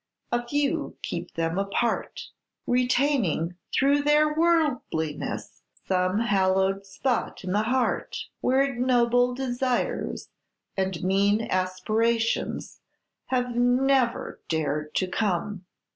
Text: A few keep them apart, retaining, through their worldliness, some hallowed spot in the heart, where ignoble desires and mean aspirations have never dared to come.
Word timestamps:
A 0.31 0.43
few 0.47 0.97
keep 1.03 1.35
them 1.35 1.59
apart, 1.59 2.29
retaining, 2.65 3.53
through 3.71 4.01
their 4.01 4.33
worldliness, 4.33 5.61
some 5.85 6.17
hallowed 6.17 6.87
spot 6.87 7.43
in 7.43 7.51
the 7.51 7.61
heart, 7.61 8.17
where 8.39 8.63
ignoble 8.63 9.35
desires 9.35 10.29
and 10.75 11.03
mean 11.03 11.43
aspirations 11.47 12.81
have 13.27 13.55
never 13.55 14.41
dared 14.49 14.95
to 14.95 15.05
come. 15.05 15.65